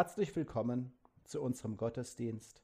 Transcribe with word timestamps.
Herzlich 0.00 0.34
willkommen 0.34 0.94
zu 1.24 1.42
unserem 1.42 1.76
Gottesdienst 1.76 2.62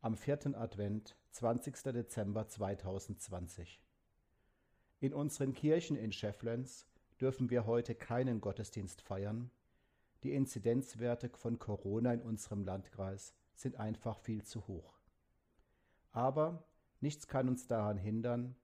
am 0.00 0.16
vierten 0.16 0.56
Advent, 0.56 1.16
20. 1.30 1.80
Dezember 1.84 2.48
2020. 2.48 3.80
In 4.98 5.14
unseren 5.14 5.52
Kirchen 5.52 5.96
in 5.96 6.10
Schefflens 6.10 6.88
dürfen 7.20 7.50
wir 7.50 7.66
heute 7.66 7.94
keinen 7.94 8.40
Gottesdienst 8.40 9.00
feiern. 9.00 9.52
Die 10.24 10.34
Inzidenzwerte 10.34 11.30
von 11.36 11.60
Corona 11.60 12.14
in 12.14 12.20
unserem 12.20 12.64
Landkreis 12.64 13.32
sind 13.54 13.76
einfach 13.76 14.18
viel 14.18 14.42
zu 14.42 14.66
hoch. 14.66 14.98
Aber 16.10 16.64
nichts 17.00 17.28
kann 17.28 17.48
uns 17.48 17.68
daran 17.68 17.96
hindern, 17.96 18.56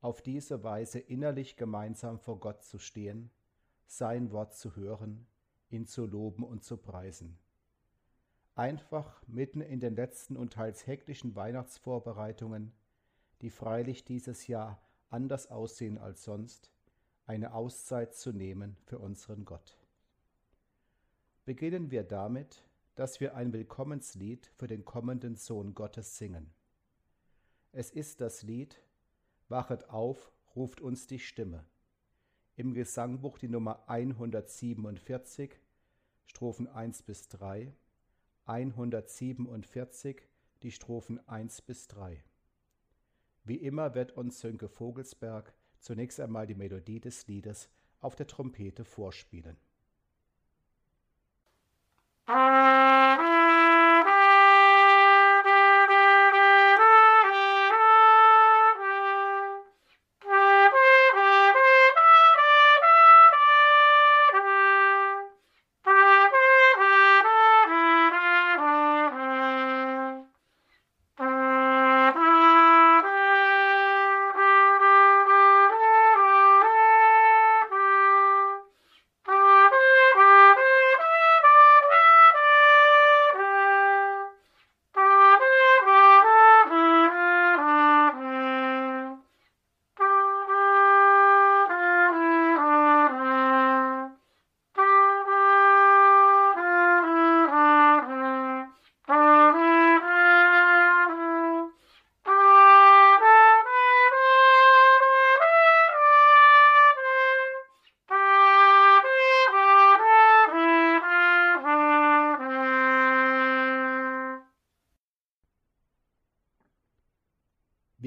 auf 0.00 0.22
diese 0.22 0.62
Weise 0.62 1.00
innerlich 1.00 1.56
gemeinsam 1.56 2.20
vor 2.20 2.38
Gott 2.38 2.62
zu 2.62 2.78
stehen, 2.78 3.32
sein 3.88 4.30
Wort 4.30 4.54
zu 4.54 4.76
hören, 4.76 5.26
ihn 5.70 5.86
zu 5.86 6.06
loben 6.06 6.44
und 6.44 6.62
zu 6.62 6.76
preisen 6.76 7.36
einfach 8.54 9.22
mitten 9.26 9.60
in 9.60 9.80
den 9.80 9.96
letzten 9.96 10.36
und 10.36 10.52
teils 10.52 10.86
hektischen 10.86 11.34
Weihnachtsvorbereitungen, 11.34 12.72
die 13.42 13.50
freilich 13.50 14.04
dieses 14.04 14.46
Jahr 14.46 14.80
anders 15.10 15.50
aussehen 15.50 15.98
als 15.98 16.24
sonst, 16.24 16.70
eine 17.26 17.54
Auszeit 17.54 18.14
zu 18.14 18.32
nehmen 18.32 18.76
für 18.84 18.98
unseren 18.98 19.44
Gott. 19.44 19.78
Beginnen 21.44 21.90
wir 21.90 22.04
damit, 22.04 22.64
dass 22.94 23.20
wir 23.20 23.34
ein 23.34 23.52
Willkommenslied 23.52 24.50
für 24.56 24.66
den 24.66 24.84
kommenden 24.84 25.36
Sohn 25.36 25.74
Gottes 25.74 26.16
singen. 26.16 26.52
Es 27.72 27.90
ist 27.90 28.20
das 28.20 28.42
Lied 28.42 28.80
Wachet 29.48 29.90
auf, 29.90 30.32
ruft 30.54 30.80
uns 30.80 31.06
die 31.06 31.18
Stimme. 31.18 31.64
Im 32.56 32.72
Gesangbuch 32.72 33.36
die 33.36 33.48
Nummer 33.48 33.88
147, 33.88 35.58
Strophen 36.26 36.68
1 36.68 37.02
bis 37.02 37.28
3 37.28 37.74
147, 38.46 40.22
die 40.62 40.70
Strophen 40.70 41.26
1 41.26 41.62
bis 41.62 41.88
3. 41.88 42.22
Wie 43.44 43.56
immer 43.56 43.94
wird 43.94 44.12
uns 44.12 44.40
Sönke 44.40 44.68
Vogelsberg 44.68 45.54
zunächst 45.80 46.20
einmal 46.20 46.46
die 46.46 46.54
Melodie 46.54 47.00
des 47.00 47.26
Liedes 47.26 47.70
auf 48.00 48.16
der 48.16 48.26
Trompete 48.26 48.84
vorspielen. 48.84 49.56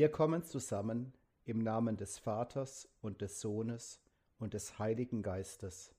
Wir 0.07 0.13
kommen 0.13 0.45
zusammen 0.45 1.11
im 1.43 1.59
Namen 1.59 1.97
des 1.97 2.17
Vaters 2.17 2.87
und 3.01 3.19
des 3.19 3.41
Sohnes 3.41 3.99
und 4.39 4.53
des 4.53 4.79
Heiligen 4.79 5.21
Geistes. 5.21 5.93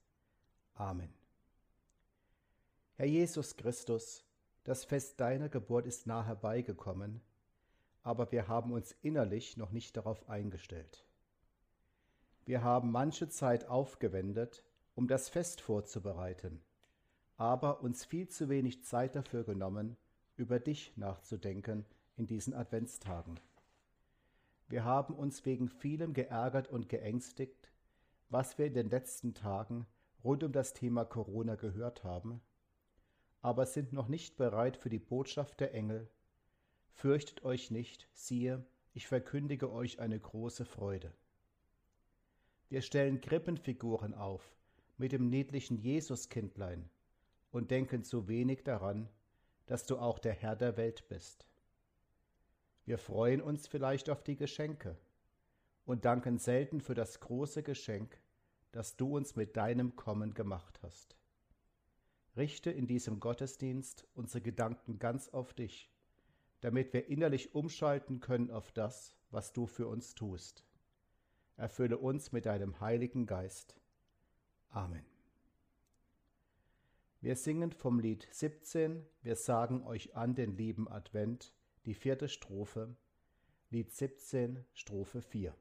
Amen. 0.72 1.12
Herr 2.94 3.04
Jesus 3.04 3.54
Christus, 3.58 4.24
das 4.64 4.86
Fest 4.86 5.20
deiner 5.20 5.50
Geburt 5.50 5.84
ist 5.84 6.06
nah 6.06 6.24
herbeigekommen, 6.24 7.20
aber 8.02 8.32
wir 8.32 8.48
haben 8.48 8.72
uns 8.72 8.96
innerlich 9.02 9.58
noch 9.58 9.72
nicht 9.72 9.94
darauf 9.94 10.26
eingestellt. 10.30 11.04
Wir 12.46 12.62
haben 12.62 12.90
manche 12.90 13.28
Zeit 13.28 13.68
aufgewendet, 13.68 14.64
um 14.94 15.06
das 15.06 15.28
Fest 15.28 15.60
vorzubereiten, 15.60 16.62
aber 17.36 17.82
uns 17.82 18.06
viel 18.06 18.26
zu 18.26 18.48
wenig 18.48 18.84
Zeit 18.84 19.16
dafür 19.16 19.44
genommen, 19.44 19.98
über 20.38 20.58
dich 20.58 20.96
nachzudenken 20.96 21.84
in 22.16 22.26
diesen 22.26 22.54
Adventstagen. 22.54 23.38
Wir 24.68 24.84
haben 24.84 25.14
uns 25.14 25.46
wegen 25.46 25.68
vielem 25.68 26.12
geärgert 26.12 26.68
und 26.68 26.88
geängstigt, 26.88 27.72
was 28.28 28.58
wir 28.58 28.66
in 28.66 28.74
den 28.74 28.90
letzten 28.90 29.32
Tagen 29.32 29.86
rund 30.22 30.44
um 30.44 30.52
das 30.52 30.74
Thema 30.74 31.06
Corona 31.06 31.54
gehört 31.54 32.04
haben, 32.04 32.42
aber 33.40 33.64
sind 33.64 33.94
noch 33.94 34.08
nicht 34.08 34.36
bereit 34.36 34.76
für 34.76 34.90
die 34.90 34.98
Botschaft 34.98 35.60
der 35.60 35.72
Engel. 35.72 36.10
Fürchtet 36.90 37.44
euch 37.44 37.70
nicht, 37.70 38.08
siehe, 38.12 38.66
ich 38.92 39.06
verkündige 39.06 39.72
euch 39.72 40.00
eine 40.00 40.20
große 40.20 40.66
Freude. 40.66 41.14
Wir 42.68 42.82
stellen 42.82 43.22
Krippenfiguren 43.22 44.12
auf 44.12 44.54
mit 44.98 45.12
dem 45.12 45.30
niedlichen 45.30 45.78
Jesuskindlein 45.78 46.90
und 47.52 47.70
denken 47.70 48.04
zu 48.04 48.28
wenig 48.28 48.64
daran, 48.64 49.08
dass 49.64 49.86
du 49.86 49.96
auch 49.96 50.18
der 50.18 50.34
Herr 50.34 50.56
der 50.56 50.76
Welt 50.76 51.08
bist. 51.08 51.47
Wir 52.88 52.96
freuen 52.96 53.42
uns 53.42 53.66
vielleicht 53.66 54.08
auf 54.08 54.24
die 54.24 54.36
Geschenke 54.36 54.96
und 55.84 56.06
danken 56.06 56.38
selten 56.38 56.80
für 56.80 56.94
das 56.94 57.20
große 57.20 57.62
Geschenk, 57.62 58.18
das 58.72 58.96
du 58.96 59.14
uns 59.14 59.36
mit 59.36 59.58
deinem 59.58 59.94
Kommen 59.94 60.32
gemacht 60.32 60.80
hast. 60.82 61.14
Richte 62.34 62.70
in 62.70 62.86
diesem 62.86 63.20
Gottesdienst 63.20 64.08
unsere 64.14 64.40
Gedanken 64.40 64.98
ganz 64.98 65.28
auf 65.28 65.52
dich, 65.52 65.92
damit 66.62 66.94
wir 66.94 67.10
innerlich 67.10 67.54
umschalten 67.54 68.20
können 68.20 68.50
auf 68.50 68.72
das, 68.72 69.14
was 69.30 69.52
du 69.52 69.66
für 69.66 69.86
uns 69.86 70.14
tust. 70.14 70.64
Erfülle 71.58 71.98
uns 71.98 72.32
mit 72.32 72.46
deinem 72.46 72.80
Heiligen 72.80 73.26
Geist. 73.26 73.76
Amen. 74.70 75.04
Wir 77.20 77.36
singen 77.36 77.70
vom 77.70 78.00
Lied 78.00 78.26
17, 78.30 79.04
wir 79.20 79.36
sagen 79.36 79.86
euch 79.86 80.16
an 80.16 80.34
den 80.34 80.56
lieben 80.56 80.88
Advent, 80.88 81.52
die 81.88 81.94
vierte 81.94 82.28
Strophe, 82.28 82.94
Lied 83.70 83.90
17, 83.90 84.62
Strophe 84.74 85.22
4. 85.22 85.56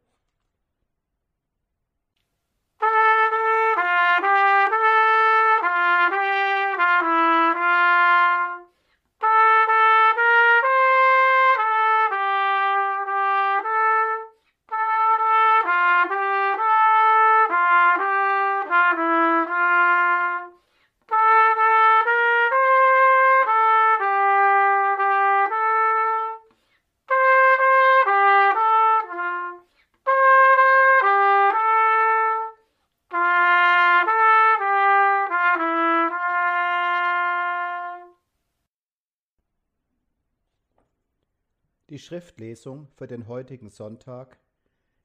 Die 41.98 42.04
Schriftlesung 42.04 42.88
für 42.96 43.08
den 43.08 43.28
heutigen 43.28 43.72
Sonntag 43.72 44.38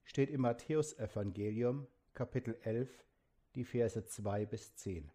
steht 0.04 0.28
im 0.28 0.42
Matthäusevangelium 0.42 1.86
Kapitel 2.12 2.58
11, 2.64 2.90
die 3.54 3.64
Verse 3.64 4.04
2 4.04 4.44
bis 4.44 4.76
10. 4.76 5.10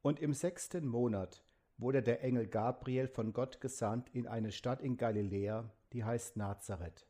Und 0.00 0.20
im 0.20 0.32
sechsten 0.32 0.86
Monat 0.86 1.42
wurde 1.76 2.04
der 2.04 2.22
Engel 2.22 2.46
Gabriel 2.46 3.08
von 3.08 3.32
Gott 3.32 3.60
gesandt 3.60 4.10
in 4.10 4.28
eine 4.28 4.52
Stadt 4.52 4.80
in 4.80 4.96
Galiläa, 4.96 5.68
die 5.92 6.04
heißt 6.04 6.36
Nazareth, 6.36 7.04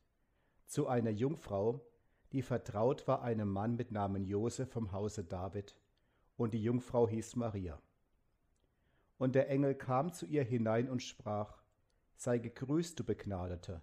zu 0.65 0.89
einer 0.89 1.11
Jungfrau, 1.11 1.85
die 2.33 2.41
vertraut 2.41 3.07
war 3.07 3.21
einem 3.21 3.51
Mann 3.51 3.77
mit 3.77 3.93
Namen 3.93 4.25
Josef 4.25 4.71
vom 4.71 4.91
Hause 4.91 5.23
David, 5.23 5.77
und 6.39 6.55
die 6.55 6.63
Jungfrau 6.63 7.07
hieß 7.07 7.37
Maria. 7.37 7.79
Und 9.19 9.35
der 9.35 9.51
Engel 9.51 9.75
kam 9.75 10.15
zu 10.15 10.25
ihr 10.25 10.45
hinein 10.45 10.89
und 10.89 11.03
sprach, 11.03 11.62
Sei 12.17 12.39
gegrüßt, 12.39 12.99
du 12.99 13.05
Begnadete, 13.05 13.83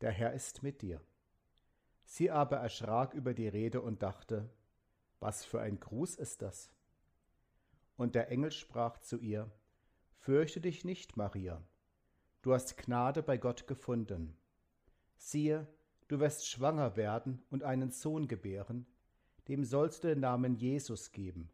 der 0.00 0.10
Herr 0.10 0.32
ist 0.32 0.62
mit 0.62 0.82
dir. 0.82 1.00
Sie 2.04 2.30
aber 2.30 2.56
erschrak 2.56 3.12
über 3.12 3.34
die 3.34 3.48
Rede 3.48 3.82
und 3.82 4.02
dachte, 4.02 4.48
Was 5.20 5.44
für 5.44 5.60
ein 5.60 5.78
Gruß 5.78 6.14
ist 6.14 6.42
das? 6.42 6.70
Und 7.96 8.14
der 8.14 8.30
Engel 8.30 8.52
sprach 8.52 8.98
zu 8.98 9.18
ihr, 9.18 9.50
Fürchte 10.16 10.60
dich 10.60 10.84
nicht, 10.84 11.16
Maria, 11.16 11.62
du 12.42 12.54
hast 12.54 12.76
Gnade 12.78 13.22
bei 13.22 13.36
Gott 13.36 13.66
gefunden. 13.66 14.36
Siehe, 15.16 15.66
du 16.08 16.20
wirst 16.20 16.46
schwanger 16.46 16.96
werden 16.96 17.42
und 17.50 17.62
einen 17.62 17.90
Sohn 17.90 18.28
gebären, 18.28 18.86
dem 19.48 19.64
sollst 19.64 20.04
du 20.04 20.08
den 20.08 20.20
Namen 20.20 20.54
Jesus 20.54 21.12
geben. 21.12 21.50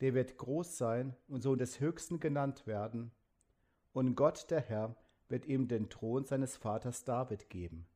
Der 0.00 0.14
wird 0.14 0.36
groß 0.36 0.76
sein 0.76 1.16
und 1.28 1.42
Sohn 1.42 1.58
des 1.58 1.80
Höchsten 1.80 2.20
genannt 2.20 2.66
werden, 2.66 3.12
und 3.92 4.14
Gott 4.14 4.50
der 4.50 4.60
Herr 4.60 4.94
wird 5.28 5.46
ihm 5.46 5.68
den 5.68 5.88
Thron 5.88 6.24
seines 6.24 6.56
Vaters 6.56 7.04
David 7.04 7.50
geben. 7.50 7.86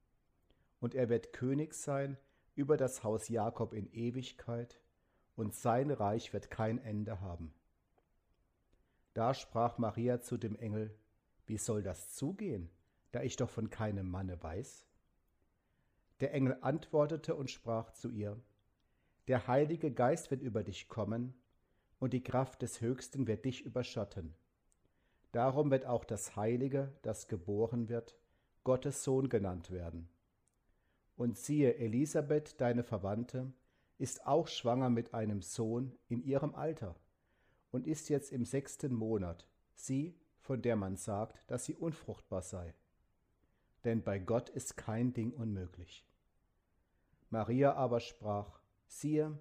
Und 0.80 0.94
er 0.94 1.08
wird 1.08 1.32
König 1.32 1.74
sein 1.74 2.16
über 2.54 2.76
das 2.76 3.04
Haus 3.04 3.28
Jakob 3.28 3.72
in 3.72 3.90
Ewigkeit, 3.92 4.80
und 5.36 5.54
sein 5.54 5.90
Reich 5.90 6.34
wird 6.34 6.50
kein 6.50 6.78
Ende 6.78 7.20
haben. 7.20 7.54
Da 9.14 9.32
sprach 9.32 9.78
Maria 9.78 10.20
zu 10.20 10.36
dem 10.36 10.54
Engel, 10.56 10.94
Wie 11.46 11.56
soll 11.56 11.82
das 11.82 12.14
zugehen, 12.14 12.68
da 13.12 13.22
ich 13.22 13.36
doch 13.36 13.48
von 13.48 13.70
keinem 13.70 14.10
Manne 14.10 14.42
weiß? 14.42 14.86
Der 16.20 16.34
Engel 16.34 16.58
antwortete 16.60 17.34
und 17.34 17.50
sprach 17.50 17.90
zu 17.92 18.10
ihr, 18.10 18.38
Der 19.28 19.46
Heilige 19.46 19.90
Geist 19.90 20.30
wird 20.30 20.42
über 20.42 20.62
dich 20.62 20.88
kommen, 20.88 21.34
und 21.98 22.12
die 22.12 22.22
Kraft 22.22 22.62
des 22.62 22.80
Höchsten 22.80 23.26
wird 23.26 23.44
dich 23.44 23.62
überschatten. 23.62 24.34
Darum 25.32 25.70
wird 25.70 25.86
auch 25.86 26.04
das 26.04 26.36
Heilige, 26.36 26.92
das 27.02 27.28
geboren 27.28 27.88
wird, 27.88 28.16
Gottes 28.64 29.04
Sohn 29.04 29.28
genannt 29.28 29.70
werden. 29.70 30.08
Und 31.16 31.38
siehe, 31.38 31.76
Elisabeth, 31.76 32.60
deine 32.60 32.82
Verwandte, 32.82 33.52
ist 33.98 34.26
auch 34.26 34.48
schwanger 34.48 34.90
mit 34.90 35.14
einem 35.14 35.42
Sohn 35.42 35.92
in 36.08 36.22
ihrem 36.22 36.54
Alter 36.54 36.96
und 37.70 37.86
ist 37.86 38.08
jetzt 38.08 38.32
im 38.32 38.44
sechsten 38.44 38.94
Monat, 38.94 39.46
sie, 39.74 40.14
von 40.40 40.62
der 40.62 40.76
man 40.76 40.96
sagt, 40.96 41.50
dass 41.50 41.64
sie 41.64 41.76
unfruchtbar 41.76 42.42
sei. 42.42 42.74
Denn 43.84 44.02
bei 44.02 44.18
Gott 44.18 44.48
ist 44.48 44.76
kein 44.76 45.12
Ding 45.12 45.32
unmöglich. 45.32 46.04
Maria 47.28 47.74
aber 47.74 48.00
sprach, 48.00 48.60
siehe, 48.86 49.38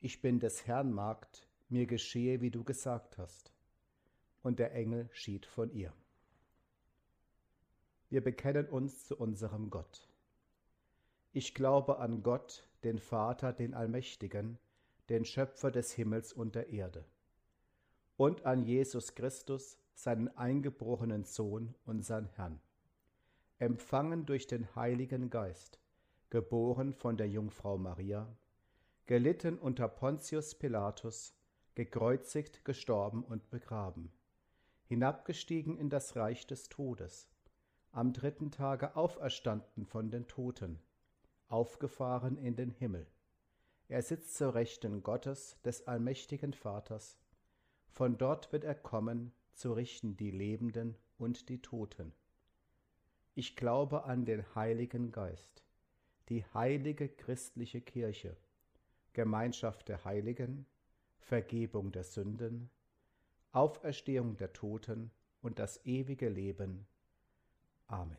ich 0.00 0.20
bin 0.20 0.40
des 0.40 0.66
Herrn 0.66 0.92
Magd, 0.92 1.48
mir 1.68 1.86
geschehe, 1.86 2.40
wie 2.40 2.50
du 2.50 2.64
gesagt 2.64 3.16
hast. 3.16 3.52
Und 4.42 4.58
der 4.58 4.72
Engel 4.74 5.08
schied 5.12 5.46
von 5.46 5.70
ihr. 5.72 5.92
Wir 8.08 8.24
bekennen 8.24 8.66
uns 8.68 9.06
zu 9.06 9.16
unserem 9.16 9.70
Gott. 9.70 10.08
Ich 11.32 11.54
glaube 11.54 11.98
an 11.98 12.22
Gott, 12.22 12.68
den 12.82 12.98
Vater, 12.98 13.52
den 13.52 13.72
Allmächtigen, 13.74 14.58
den 15.08 15.24
Schöpfer 15.24 15.70
des 15.70 15.92
Himmels 15.92 16.32
und 16.32 16.54
der 16.54 16.70
Erde, 16.70 17.04
und 18.16 18.46
an 18.46 18.64
Jesus 18.64 19.14
Christus, 19.14 19.78
seinen 19.94 20.28
eingebrochenen 20.36 21.24
Sohn, 21.24 21.74
unseren 21.84 22.26
Herrn, 22.26 22.60
empfangen 23.58 24.26
durch 24.26 24.46
den 24.46 24.74
Heiligen 24.74 25.30
Geist, 25.30 25.78
geboren 26.30 26.94
von 26.94 27.16
der 27.16 27.28
Jungfrau 27.28 27.78
Maria, 27.78 28.26
gelitten 29.06 29.58
unter 29.58 29.88
Pontius 29.88 30.54
Pilatus, 30.54 31.34
gekreuzigt, 31.74 32.64
gestorben 32.64 33.22
und 33.22 33.50
begraben, 33.50 34.10
hinabgestiegen 34.90 35.76
in 35.76 35.88
das 35.88 36.16
Reich 36.16 36.48
des 36.48 36.68
Todes, 36.68 37.28
am 37.92 38.12
dritten 38.12 38.50
Tage 38.50 38.96
auferstanden 38.96 39.86
von 39.86 40.10
den 40.10 40.26
Toten, 40.26 40.80
aufgefahren 41.46 42.36
in 42.36 42.56
den 42.56 42.72
Himmel. 42.72 43.06
Er 43.86 44.02
sitzt 44.02 44.34
zur 44.34 44.56
Rechten 44.56 45.04
Gottes, 45.04 45.60
des 45.62 45.86
allmächtigen 45.86 46.54
Vaters. 46.54 47.20
Von 47.86 48.18
dort 48.18 48.52
wird 48.52 48.64
er 48.64 48.74
kommen, 48.74 49.32
zu 49.54 49.74
richten 49.74 50.16
die 50.16 50.32
Lebenden 50.32 50.96
und 51.18 51.48
die 51.50 51.62
Toten. 51.62 52.12
Ich 53.36 53.54
glaube 53.54 54.02
an 54.06 54.24
den 54.24 54.44
Heiligen 54.56 55.12
Geist, 55.12 55.62
die 56.30 56.44
heilige 56.52 57.08
christliche 57.08 57.80
Kirche, 57.80 58.36
Gemeinschaft 59.12 59.88
der 59.88 60.04
Heiligen, 60.04 60.66
Vergebung 61.20 61.92
der 61.92 62.02
Sünden, 62.02 62.70
Auferstehung 63.52 64.36
der 64.36 64.52
Toten 64.52 65.10
und 65.42 65.58
das 65.58 65.84
ewige 65.84 66.28
Leben. 66.28 66.86
Amen. 67.86 68.16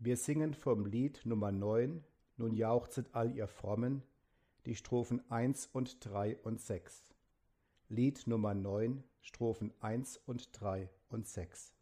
Wir 0.00 0.16
singen 0.16 0.52
vom 0.52 0.84
Lied 0.84 1.20
Nummer 1.24 1.52
9, 1.52 2.02
Nun 2.36 2.56
jauchzet 2.56 3.14
all 3.14 3.30
ihr 3.30 3.46
Frommen, 3.46 4.02
die 4.66 4.74
Strophen 4.74 5.22
1 5.30 5.66
und 5.66 6.04
3 6.04 6.38
und 6.38 6.60
6. 6.60 7.14
Lied 7.88 8.26
Nummer 8.26 8.54
9, 8.54 9.04
Strophen 9.20 9.72
1 9.80 10.16
und 10.26 10.48
3 10.60 10.88
und 11.08 11.28
6. 11.28 11.72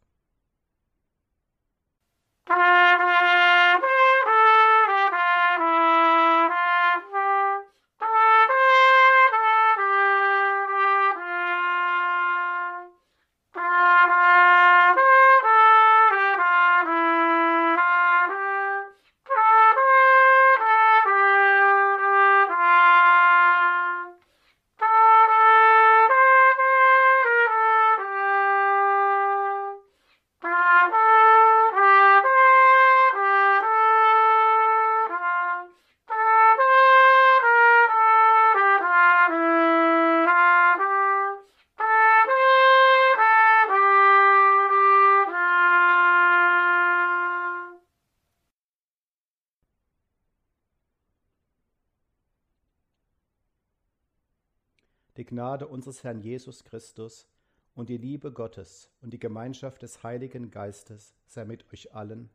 Gnade 55.41 55.65
unseres 55.65 56.03
Herrn 56.03 56.19
Jesus 56.19 56.63
Christus 56.63 57.27
und 57.73 57.89
die 57.89 57.97
Liebe 57.97 58.31
Gottes 58.31 58.91
und 59.01 59.11
die 59.11 59.17
Gemeinschaft 59.17 59.81
des 59.81 60.03
Heiligen 60.03 60.51
Geistes 60.51 61.15
sei 61.25 61.45
mit 61.45 61.73
euch 61.73 61.95
allen. 61.95 62.29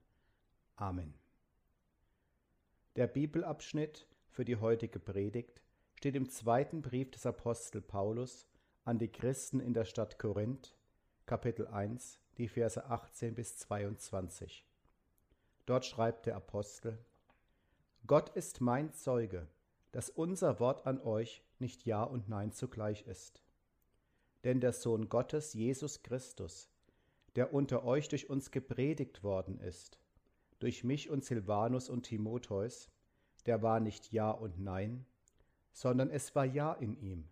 Amen. 0.75 1.15
Der 2.97 3.07
Bibelabschnitt 3.07 4.09
für 4.29 4.45
die 4.45 4.57
heutige 4.57 4.99
Predigt 4.99 5.63
steht 5.95 6.17
im 6.17 6.29
zweiten 6.29 6.83
Brief 6.83 7.13
des 7.13 7.27
Apostel 7.27 7.81
Paulus 7.81 8.49
an 8.85 8.99
die 8.99 9.07
Christen 9.07 9.61
in 9.61 9.73
der 9.73 9.85
Stadt 9.85 10.19
Korinth, 10.19 10.75
Kapitel 11.27 11.69
1, 11.69 12.19
die 12.39 12.49
Verse 12.49 12.87
18 12.87 13.37
bis 13.37 13.57
22. 13.57 14.67
Dort 15.65 15.87
schreibt 15.87 16.27
der 16.27 16.35
Apostel, 16.35 16.99
Gott 18.09 18.31
ist 18.31 18.61
mein 18.61 18.93
Zeuge, 18.95 19.47
dass 19.93 20.11
unser 20.11 20.59
Wort 20.59 20.89
an 20.89 21.01
euch 21.01 21.45
nicht 21.61 21.85
Ja 21.87 22.03
und 22.03 22.29
Nein 22.29 22.53
zugleich 22.53 23.07
ist. 23.07 23.43
Denn 24.45 24.61
der 24.61 24.73
Sohn 24.73 25.09
Gottes, 25.09 25.55
Jesus 25.55 26.03
Christus, 26.03 26.71
der 27.35 27.53
unter 27.53 27.85
euch 27.85 28.09
durch 28.09 28.31
uns 28.31 28.51
gepredigt 28.51 29.23
worden 29.23 29.59
ist, 29.61 29.99
durch 30.59 30.85
mich 30.85 31.11
und 31.11 31.25
Silvanus 31.25 31.89
und 31.89 32.05
Timotheus, 32.05 32.91
der 33.45 33.63
war 33.63 33.81
nicht 33.81 34.13
Ja 34.13 34.31
und 34.31 34.59
Nein, 34.59 35.05
sondern 35.73 36.11
es 36.11 36.35
war 36.35 36.45
Ja 36.45 36.73
in 36.73 36.97
ihm. 37.01 37.29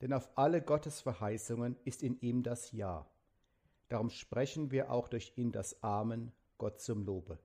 Denn 0.00 0.12
auf 0.12 0.30
alle 0.36 0.62
Gottes 0.62 1.00
Verheißungen 1.00 1.76
ist 1.84 2.02
in 2.02 2.20
ihm 2.20 2.42
das 2.42 2.72
Ja. 2.72 3.10
Darum 3.88 4.10
sprechen 4.10 4.70
wir 4.70 4.92
auch 4.92 5.08
durch 5.08 5.32
ihn 5.36 5.50
das 5.50 5.82
Amen, 5.82 6.32
Gott 6.58 6.80
zum 6.80 7.04
Lobe. 7.04 7.38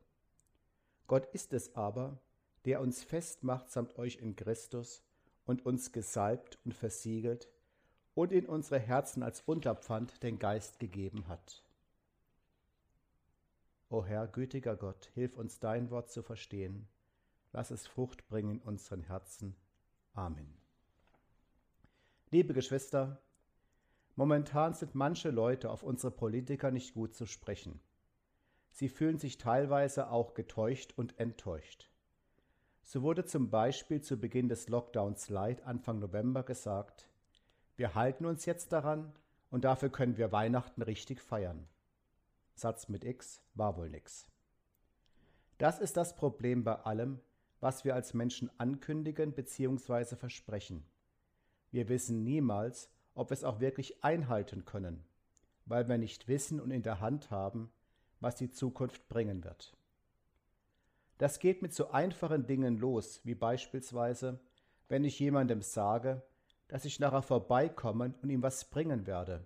Gott 1.08 1.26
ist 1.34 1.54
es 1.54 1.76
aber, 1.76 2.20
der 2.66 2.82
uns 2.82 3.04
festmacht 3.04 3.70
samt 3.72 3.98
euch 3.98 4.18
in 4.18 4.36
Christus 4.36 5.04
und 5.46 5.66
uns 5.66 5.92
gesalbt 5.92 6.60
und 6.66 6.74
versiegelt 6.74 7.50
und 8.14 8.32
in 8.32 8.46
unsere 8.46 8.80
Herzen 8.80 9.24
als 9.24 9.42
Unterpfand 9.42 10.24
den 10.24 10.40
Geist 10.40 10.80
gegeben 10.80 11.28
hat. 11.28 11.64
O 13.90 14.04
Herr, 14.04 14.28
gütiger 14.28 14.76
Gott, 14.76 15.12
hilf 15.14 15.38
uns 15.38 15.60
dein 15.60 15.90
Wort 15.90 16.10
zu 16.10 16.24
verstehen. 16.24 16.88
Lass 17.52 17.72
es 17.72 17.88
Frucht 17.88 18.28
bringen 18.28 18.52
in 18.52 18.62
unseren 18.62 19.02
Herzen. 19.02 19.56
Amen. 20.14 20.58
Liebe 22.32 22.54
Geschwister, 22.54 23.22
Momentan 24.16 24.76
sind 24.76 24.94
manche 24.94 25.32
Leute 25.32 25.72
auf 25.72 25.82
unsere 25.82 26.12
Politiker 26.12 26.70
nicht 26.70 26.94
gut 26.94 27.16
zu 27.16 27.26
sprechen. 27.26 27.80
Sie 28.70 28.90
fühlen 28.90 29.18
sich 29.18 29.38
teilweise 29.38 30.10
auch 30.10 30.36
getäuscht 30.36 30.94
und 30.96 31.20
enttäuscht. 31.20 31.90
So 32.84 33.02
wurde 33.02 33.26
zum 33.26 33.50
Beispiel 33.50 34.02
zu 34.02 34.18
Beginn 34.18 34.50
des 34.50 34.68
Lockdowns 34.68 35.30
Light 35.30 35.64
Anfang 35.64 36.00
November 36.00 36.44
gesagt, 36.44 37.10
wir 37.76 37.96
halten 37.96 38.26
uns 38.26 38.46
jetzt 38.46 38.72
daran 38.72 39.14
und 39.50 39.64
dafür 39.64 39.90
können 39.90 40.18
wir 40.18 40.32
Weihnachten 40.32 40.82
richtig 40.82 41.22
feiern. 41.22 41.68
Satz 42.56 42.90
mit 42.90 43.04
X 43.04 43.42
war 43.56 43.78
wohl 43.78 43.90
nix. 43.90 44.28
Das 45.58 45.80
ist 45.80 45.98
das 45.98 46.16
Problem 46.16 46.64
bei 46.64 46.76
allem, 46.76 47.20
was 47.60 47.86
wir 47.86 47.96
als 47.96 48.14
Menschen 48.14 48.52
ankündigen 48.60 49.34
bzw. 49.34 50.16
versprechen. 50.18 50.86
Wir 51.72 51.90
wissen 51.90 52.24
niemals, 52.24 52.90
ob 53.16 53.30
wir 53.30 53.36
es 53.36 53.44
auch 53.44 53.60
wirklich 53.60 54.04
einhalten 54.04 54.66
können, 54.66 55.04
weil 55.66 55.88
wir 55.88 55.98
nicht 55.98 56.28
wissen 56.28 56.60
und 56.60 56.72
in 56.72 56.84
der 56.84 57.00
Hand 57.00 57.32
haben, 57.32 57.72
was 58.20 58.36
die 58.36 58.52
Zukunft 58.52 59.08
bringen 59.08 59.44
wird. 59.44 59.76
Das 61.24 61.40
geht 61.40 61.62
mit 61.62 61.74
so 61.74 61.90
einfachen 61.92 62.48
Dingen 62.48 62.78
los, 62.78 63.22
wie 63.24 63.34
beispielsweise, 63.34 64.42
wenn 64.90 65.06
ich 65.06 65.18
jemandem 65.20 65.62
sage, 65.62 66.22
dass 66.68 66.84
ich 66.84 67.00
nachher 67.00 67.22
vorbeikommen 67.22 68.14
und 68.22 68.30
ihm 68.30 68.44
was 68.44 68.70
bringen 68.70 69.08
werde, 69.08 69.46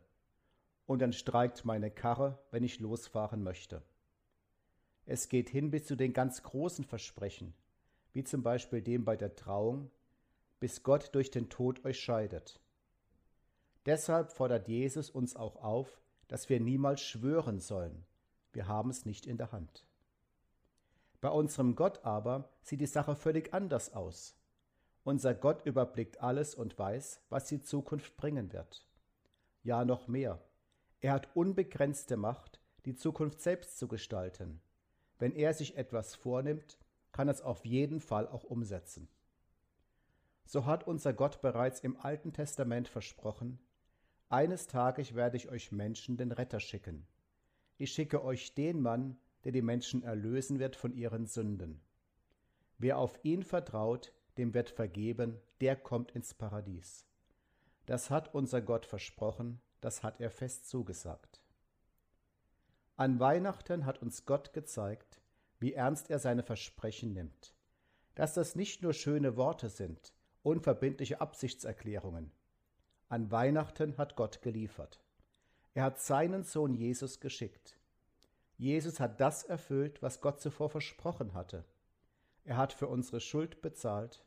und 0.88 1.04
dann 1.04 1.14
streikt 1.14 1.66
meine 1.66 1.92
Karre, 1.92 2.40
wenn 2.50 2.64
ich 2.64 2.80
losfahren 2.80 3.44
möchte. 3.44 3.84
Es 5.06 5.30
geht 5.30 5.50
hin 5.50 5.70
bis 5.70 5.86
zu 5.86 5.96
den 5.96 6.14
ganz 6.14 6.42
großen 6.42 6.84
Versprechen, 6.84 7.54
wie 8.12 8.24
zum 8.24 8.42
Beispiel 8.42 8.82
dem 8.82 9.06
bei 9.06 9.16
der 9.16 9.36
Trauung, 9.36 9.92
bis 10.60 10.82
Gott 10.82 11.14
durch 11.14 11.30
den 11.30 11.48
Tod 11.48 11.86
euch 11.86 12.00
scheidet. 12.00 12.60
Deshalb 13.86 14.32
fordert 14.34 14.68
Jesus 14.68 15.12
uns 15.12 15.36
auch 15.36 15.58
auf, 15.58 16.02
dass 16.28 16.50
wir 16.50 16.60
niemals 16.60 17.02
schwören 17.02 17.60
sollen. 17.60 18.04
Wir 18.52 18.68
haben 18.68 18.90
es 18.90 19.06
nicht 19.06 19.28
in 19.28 19.38
der 19.38 19.52
Hand. 19.52 19.87
Bei 21.22 21.30
unserem 21.30 21.76
Gott 21.76 22.04
aber 22.04 22.50
sieht 22.62 22.82
die 22.82 22.86
Sache 22.86 23.16
völlig 23.16 23.54
anders 23.54 23.94
aus. 23.94 24.36
Unser 25.04 25.34
Gott 25.34 25.66
überblickt 25.66 26.22
alles 26.22 26.54
und 26.54 26.78
weiß, 26.78 27.22
was 27.30 27.46
die 27.46 27.62
Zukunft 27.62 28.18
bringen 28.18 28.52
wird. 28.54 28.86
Ja, 29.64 29.86
noch 29.86 30.08
mehr. 30.08 30.42
Er 31.00 31.14
hat 31.14 31.36
unbegrenzte 31.36 32.18
Macht, 32.18 32.60
die 32.86 32.96
Zukunft 32.96 33.42
selbst 33.42 33.78
zu 33.78 33.88
gestalten. 33.88 34.62
Wenn 35.20 35.34
er 35.34 35.54
sich 35.54 35.78
etwas 35.78 36.16
vornimmt, 36.16 36.78
kann 37.12 37.28
er 37.28 37.34
es 37.34 37.42
auf 37.42 37.66
jeden 37.66 38.00
Fall 38.00 38.28
auch 38.28 38.44
umsetzen. 38.44 39.10
So 40.46 40.66
hat 40.66 40.88
unser 40.88 41.14
Gott 41.14 41.42
bereits 41.42 41.80
im 41.82 41.98
Alten 41.98 42.34
Testament 42.34 42.88
versprochen, 42.88 43.60
eines 44.30 44.68
Tages 44.68 45.16
werde 45.16 45.38
ich 45.38 45.50
euch 45.50 45.72
Menschen 45.72 46.18
den 46.18 46.34
Retter 46.34 46.60
schicken. 46.60 47.08
Ich 47.78 47.94
schicke 47.94 48.24
euch 48.24 48.54
den 48.56 48.82
Mann, 48.82 49.18
der 49.44 49.52
die 49.52 49.62
Menschen 49.62 50.04
erlösen 50.04 50.60
wird 50.60 50.76
von 50.76 50.94
ihren 50.94 51.26
Sünden. 51.26 51.82
Wer 52.78 52.98
auf 52.98 53.20
ihn 53.24 53.44
vertraut, 53.44 54.14
dem 54.38 54.54
wird 54.54 54.70
vergeben, 54.70 55.40
der 55.62 55.76
kommt 55.76 56.12
ins 56.12 56.34
Paradies. 56.34 57.06
Das 57.86 58.10
hat 58.10 58.34
unser 58.34 58.62
Gott 58.62 58.86
versprochen, 58.86 59.62
das 59.82 60.04
hat 60.04 60.20
er 60.20 60.30
fest 60.30 60.70
zugesagt. 60.70 61.42
An 62.96 63.20
Weihnachten 63.20 63.86
hat 63.86 64.02
uns 64.02 64.26
Gott 64.26 64.54
gezeigt, 64.54 65.22
wie 65.60 65.74
ernst 65.74 66.10
er 66.10 66.20
seine 66.20 66.44
Versprechen 66.44 67.14
nimmt, 67.14 67.54
dass 68.16 68.34
das 68.34 68.56
nicht 68.56 68.84
nur 68.84 68.94
schöne 68.94 69.38
Worte 69.38 69.70
sind, 69.70 70.14
unverbindliche 70.44 71.22
Absichtserklärungen. 71.22 72.32
An 73.10 73.32
Weihnachten 73.32 73.98
hat 73.98 74.16
Gott 74.16 74.42
geliefert. 74.42 75.00
Er 75.74 75.84
hat 75.84 76.00
seinen 76.00 76.44
Sohn 76.44 76.74
Jesus 76.74 77.20
geschickt. 77.20 77.78
Jesus 78.58 79.00
hat 79.00 79.22
das 79.22 79.44
erfüllt, 79.44 80.02
was 80.02 80.22
Gott 80.22 80.42
zuvor 80.42 80.70
versprochen 80.70 81.34
hatte. 81.34 81.64
Er 82.44 82.58
hat 82.58 82.74
für 82.74 82.88
unsere 82.88 83.22
Schuld 83.22 83.62
bezahlt 83.62 84.24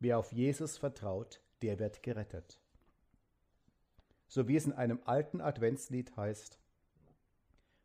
Wer 0.00 0.18
auf 0.18 0.32
Jesus 0.32 0.78
vertraut, 0.78 1.40
der 1.60 1.78
wird 1.78 2.02
gerettet. 2.02 2.60
So 4.28 4.46
wie 4.46 4.56
es 4.56 4.64
in 4.64 4.72
einem 4.72 5.00
alten 5.04 5.40
Adventslied 5.40 6.16
heißt, 6.16 6.60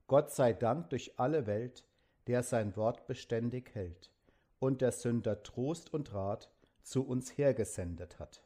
Gott 0.07 0.31
sei 0.31 0.53
Dank 0.53 0.89
durch 0.91 1.19
alle 1.19 1.47
Welt, 1.47 1.85
der 2.27 2.43
sein 2.43 2.75
Wort 2.75 3.07
beständig 3.07 3.73
hält 3.73 4.11
und 4.59 4.81
der 4.81 4.91
Sünder 4.91 5.41
Trost 5.41 5.93
und 5.93 6.13
Rat 6.13 6.51
zu 6.83 7.05
uns 7.07 7.37
hergesendet 7.37 8.19
hat. 8.19 8.43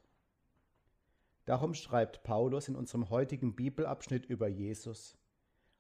Darum 1.46 1.74
schreibt 1.74 2.24
Paulus 2.24 2.68
in 2.68 2.76
unserem 2.76 3.10
heutigen 3.10 3.56
Bibelabschnitt 3.56 4.26
über 4.26 4.48
Jesus, 4.48 5.18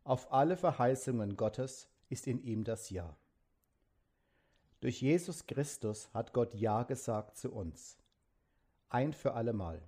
auf 0.07 0.31
alle 0.31 0.55
Verheißungen 0.55 1.35
Gottes 1.35 1.89
ist 2.07 2.27
in 2.27 2.41
ihm 2.41 2.63
das 2.63 2.89
Ja. 2.89 3.17
Durch 4.79 5.01
Jesus 5.01 5.47
Christus 5.47 6.13
hat 6.13 6.31
Gott 6.31 6.53
Ja 6.53 6.83
gesagt 6.83 7.35
zu 7.35 7.51
uns. 7.51 7.97
Ein 8.87 9.11
für 9.11 9.33
allemal. 9.33 9.81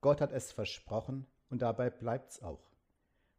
Gott 0.00 0.22
hat 0.22 0.32
es 0.32 0.50
versprochen 0.50 1.26
und 1.50 1.60
dabei 1.60 1.90
bleibt's 1.90 2.42
auch. 2.42 2.72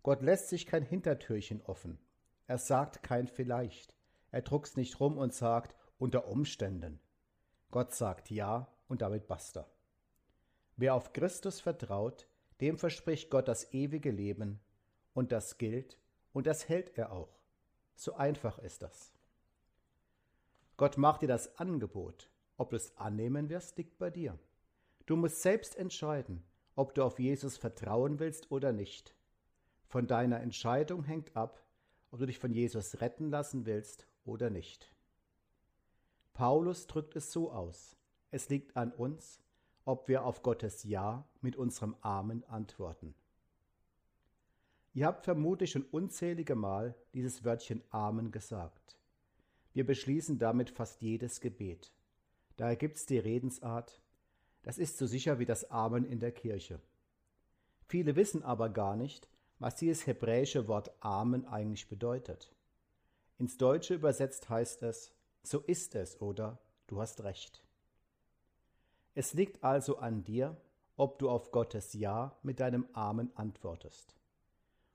Gott 0.04 0.22
lässt 0.22 0.50
sich 0.50 0.68
kein 0.68 0.84
Hintertürchen 0.84 1.64
offen. 1.64 1.98
Er 2.46 2.60
sagt 2.60 3.02
kein 3.02 3.28
vielleicht. 3.28 3.96
Er 4.30 4.44
druckst 4.44 4.78
nicht 4.78 5.00
rum 5.00 5.18
und 5.18 5.34
sagt 5.34 5.76
unter 5.98 6.28
Umständen. 6.28 7.00
Gott 7.72 7.96
sagt 7.96 8.30
Ja 8.30 8.68
und 8.88 9.02
damit 9.02 9.28
basta. 9.28 9.68
Wer 10.78 10.94
auf 10.94 11.14
Christus 11.14 11.60
vertraut, 11.60 12.28
dem 12.60 12.78
verspricht 12.78 13.32
Gott 13.32 13.48
das 13.48 13.74
ewige 13.74 14.12
Leben 14.12 14.60
und 15.14 15.32
das 15.32 15.58
gilt 15.58 15.98
und 16.34 16.48
das 16.48 16.70
hält 16.70 16.98
er 16.98 17.12
auch. 17.12 17.40
So 17.96 18.16
einfach 18.16 18.60
ist 18.60 18.82
das. 18.82 19.14
Gott 20.78 20.98
macht 20.98 21.22
dir 21.22 21.28
das 21.28 21.58
Angebot. 21.60 22.30
Ob 22.58 22.70
du 22.72 22.76
es 22.76 22.98
annehmen 22.98 23.50
wirst, 23.50 23.78
liegt 23.78 23.98
bei 23.98 24.10
dir. 24.10 24.38
Du 25.06 25.16
musst 25.16 25.42
selbst 25.42 25.76
entscheiden, 25.76 26.44
ob 26.76 26.94
du 26.94 27.04
auf 27.04 27.20
Jesus 27.20 27.58
vertrauen 27.58 28.20
willst 28.20 28.52
oder 28.52 28.72
nicht. 28.72 29.16
Von 29.88 30.08
deiner 30.08 30.40
Entscheidung 30.40 31.04
hängt 31.04 31.36
ab, 31.36 31.62
ob 32.12 32.20
du 32.20 32.26
dich 32.26 32.40
von 32.40 32.54
Jesus 32.54 33.02
retten 33.02 33.30
lassen 33.30 33.66
willst 33.66 34.08
oder 34.26 34.50
nicht. 34.50 34.94
Paulus 36.34 36.88
drückt 36.88 37.16
es 37.16 37.32
so 37.32 37.52
aus. 37.52 37.98
Es 38.30 38.50
liegt 38.50 38.78
an 38.78 38.92
uns, 38.92 39.42
ob 39.86 40.08
wir 40.08 40.24
auf 40.26 40.44
Gottes 40.44 40.84
Ja 40.84 41.28
mit 41.42 41.56
unserem 41.56 41.96
Amen 42.02 42.44
antworten. 42.46 43.14
Ihr 44.94 45.06
habt 45.06 45.24
vermutlich 45.24 45.72
schon 45.72 45.84
unzählige 45.84 46.56
Mal 46.56 46.96
dieses 47.14 47.46
Wörtchen 47.46 47.82
Amen 47.92 48.32
gesagt. 48.32 48.98
Wir 49.74 49.86
beschließen 49.86 50.38
damit 50.38 50.70
fast 50.70 51.02
jedes 51.02 51.40
Gebet. 51.40 51.94
Daher 52.58 52.76
gibt's 52.76 53.06
die 53.06 53.18
Redensart, 53.18 54.02
das 54.64 54.78
ist 54.78 54.98
so 54.98 55.08
sicher 55.08 55.40
wie 55.40 55.46
das 55.46 55.72
Amen 55.72 56.06
in 56.06 56.20
der 56.20 56.32
Kirche. 56.32 56.80
Viele 57.88 58.16
wissen 58.16 58.44
aber 58.44 58.70
gar 58.70 58.96
nicht, 58.96 59.28
was 59.60 59.76
dieses 59.76 60.06
hebräische 60.08 60.68
Wort 60.68 60.92
Amen 61.00 61.46
eigentlich 61.48 61.88
bedeutet. 61.88 62.54
Ins 63.38 63.58
Deutsche 63.58 63.96
übersetzt 63.96 64.50
heißt 64.50 64.84
es, 64.84 65.14
so 65.42 65.60
ist 65.60 65.96
es 65.96 66.20
oder 66.22 66.60
du 66.88 67.00
hast 67.00 67.24
recht. 67.24 67.64
Es 69.16 69.34
liegt 69.34 69.64
also 69.64 69.98
an 69.98 70.24
dir, 70.24 70.58
ob 70.96 71.18
du 71.18 71.30
auf 71.30 71.52
Gottes 71.52 71.94
Ja 71.94 72.38
mit 72.44 72.60
deinem 72.60 72.88
Amen 72.94 73.32
antwortest. 73.36 74.16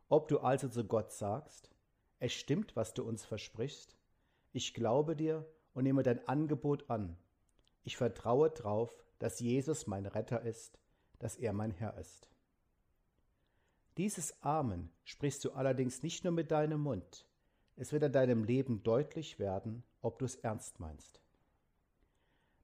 Ob 0.08 0.28
du 0.28 0.38
also 0.38 0.68
zu 0.68 0.84
Gott 0.84 1.12
sagst, 1.12 1.70
es 2.18 2.32
stimmt, 2.32 2.76
was 2.76 2.94
du 2.94 3.02
uns 3.02 3.24
versprichst, 3.24 3.96
ich 4.52 4.72
glaube 4.72 5.16
dir 5.16 5.44
und 5.74 5.84
nehme 5.84 6.02
dein 6.02 6.26
Angebot 6.28 6.88
an. 6.88 7.16
Ich 7.82 7.96
vertraue 7.96 8.50
darauf, 8.50 9.04
dass 9.18 9.40
Jesus 9.40 9.86
mein 9.86 10.06
Retter 10.06 10.42
ist, 10.42 10.78
dass 11.18 11.36
er 11.36 11.52
mein 11.52 11.70
Herr 11.72 11.96
ist. 11.98 12.28
Dieses 13.96 14.42
Amen 14.42 14.90
sprichst 15.04 15.44
du 15.44 15.52
allerdings 15.52 16.02
nicht 16.02 16.24
nur 16.24 16.32
mit 16.32 16.50
deinem 16.50 16.80
Mund, 16.80 17.26
es 17.76 17.92
wird 17.92 18.02
in 18.02 18.12
deinem 18.12 18.44
Leben 18.44 18.82
deutlich 18.82 19.38
werden, 19.38 19.82
ob 20.00 20.18
du 20.18 20.24
es 20.24 20.36
ernst 20.36 20.80
meinst. 20.80 21.20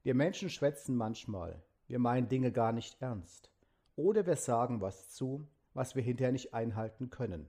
Wir 0.02 0.14
Menschen 0.14 0.48
schwätzen 0.48 0.96
manchmal, 0.96 1.62
wir 1.86 1.98
meinen 1.98 2.28
Dinge 2.28 2.50
gar 2.50 2.72
nicht 2.72 3.00
ernst, 3.00 3.50
oder 3.94 4.26
wir 4.26 4.36
sagen 4.36 4.80
was 4.80 5.10
zu, 5.10 5.46
was 5.74 5.94
wir 5.94 6.02
hinterher 6.02 6.32
nicht 6.32 6.54
einhalten 6.54 7.10
können. 7.10 7.48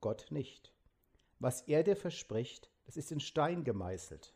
Gott 0.00 0.26
nicht. 0.30 0.72
Was 1.38 1.62
er 1.62 1.82
dir 1.82 1.96
verspricht, 1.96 2.70
das 2.86 2.96
ist 2.96 3.12
in 3.12 3.20
Stein 3.20 3.64
gemeißelt. 3.64 4.34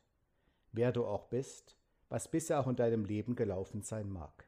Wer 0.73 0.92
du 0.92 1.04
auch 1.04 1.26
bist, 1.26 1.76
was 2.09 2.28
bisher 2.28 2.61
auch 2.61 2.66
in 2.68 2.76
deinem 2.76 3.04
Leben 3.04 3.35
gelaufen 3.35 3.82
sein 3.82 4.11
mag. 4.11 4.47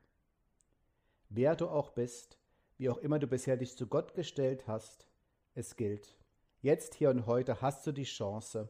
Wer 1.31 1.57
du 1.57 1.69
auch 1.69 1.91
bist, 1.91 2.39
wie 2.77 2.91
auch 2.91 2.99
immer 2.99 3.19
du 3.19 3.27
bisher 3.27 3.57
dich 3.57 3.77
zu 3.77 3.87
Gott 3.87 4.15
gestellt 4.15 4.67
hast, 4.67 5.09
es 5.55 5.77
gilt, 5.77 6.17
jetzt 6.61 6.95
hier 6.95 7.11
und 7.11 7.27
heute 7.27 7.61
hast 7.61 7.87
du 7.87 7.93
die 7.93 8.05
Chance, 8.05 8.69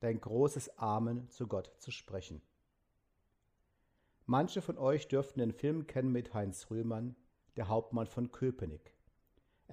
dein 0.00 0.20
großes 0.20 0.78
Amen 0.78 1.28
zu 1.30 1.46
Gott 1.46 1.72
zu 1.78 1.90
sprechen. 1.90 2.42
Manche 4.26 4.62
von 4.62 4.78
euch 4.78 5.08
dürften 5.08 5.40
den 5.40 5.52
Film 5.52 5.86
kennen 5.86 6.12
mit 6.12 6.34
Heinz 6.34 6.70
Rühmann, 6.70 7.16
der 7.56 7.68
Hauptmann 7.68 8.06
von 8.06 8.32
Köpenick. 8.32 8.94